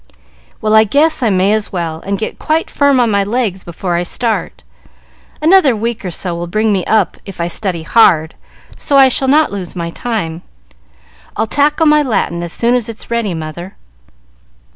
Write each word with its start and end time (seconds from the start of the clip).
"Well, 0.61 0.73
I 0.73 0.83
guess 0.83 1.21
I 1.21 1.29
may 1.29 1.53
as 1.53 1.71
well, 1.71 2.01
and 2.03 2.17
get 2.17 2.39
quite 2.39 2.71
firm 2.71 2.99
on 2.99 3.11
my 3.11 3.23
legs 3.23 3.63
before 3.63 3.93
I 3.95 4.01
start. 4.01 4.63
Another 5.39 5.75
week 5.75 6.03
or 6.03 6.09
so 6.09 6.33
will 6.33 6.47
bring 6.47 6.73
me 6.73 6.83
up 6.85 7.17
if 7.23 7.39
I 7.39 7.47
study 7.47 7.83
hard, 7.83 8.33
so 8.75 8.97
I 8.97 9.09
shall 9.09 9.27
not 9.27 9.51
lose 9.51 9.75
my 9.75 9.91
time. 9.91 10.41
I'll 11.37 11.45
tackle 11.45 11.85
my 11.85 12.01
Latin 12.01 12.41
as 12.41 12.51
soon 12.51 12.73
as 12.73 12.89
it's 12.89 13.11
ready, 13.11 13.35
mother." 13.35 13.75